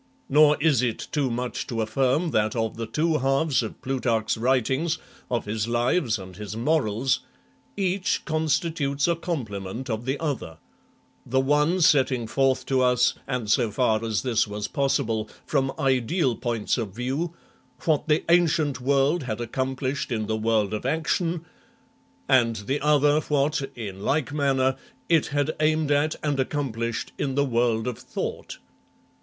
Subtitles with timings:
[0.29, 4.97] Nor is it too much to affirm that of the two halves of Plutarch's writings,
[5.29, 7.19] of his Lives and his Morals,
[7.77, 10.57] each constitutes a complement of the other;
[11.23, 16.35] the one setting forth to us, and, so far as this was possible, from ideal
[16.35, 17.35] points of view,
[17.85, 21.45] what the ancient world had accomplished in the world of action,
[22.27, 24.75] and the other what, in like manner,
[25.09, 28.59] it had aimed at and accom plished in the world of thought" (Trench, Plutarch, p.
[28.59, 28.59] 90).